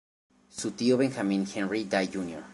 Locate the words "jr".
2.11-2.43